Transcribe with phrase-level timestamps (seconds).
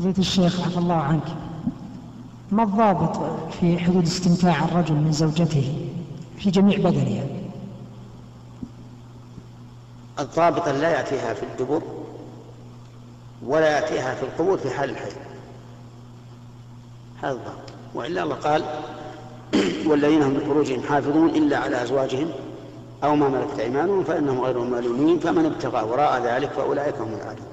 [0.00, 1.22] فضيلة الشيخ عفى الله عنك.
[2.52, 3.16] ما الضابط
[3.60, 5.88] في حدود استمتاع الرجل من زوجته
[6.38, 7.24] في جميع بدنها
[10.18, 11.82] الضابط لا يأتيها في الدبر
[13.46, 15.12] ولا يأتيها في القبور في حال الحيض.
[17.22, 17.70] هذا الضابط.
[17.94, 18.64] وإلا الله قال
[19.88, 22.30] والذين هم لفروجهم حافظون إلا على أزواجهم
[23.04, 27.46] أو ما ملكت أيمانهم فإنهم غير مالونين فمن ابتغى وراء ذلك فأولئك هم العادون.